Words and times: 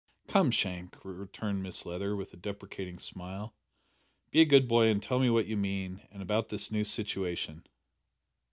"Come, 0.27 0.49
Shank," 0.49 0.97
returned 1.05 1.63
Mrs 1.63 1.85
Leather, 1.85 2.15
with 2.15 2.33
a 2.33 2.35
deprecating 2.35 2.97
smile, 2.97 3.53
"be 4.31 4.41
a 4.41 4.45
good 4.45 4.67
boy 4.67 4.87
and 4.87 4.97
tell 5.03 5.19
me 5.19 5.29
what 5.29 5.45
you 5.45 5.55
mean 5.55 6.01
and 6.09 6.23
about 6.23 6.49
this 6.49 6.71
new 6.71 6.83
situation." 6.83 7.67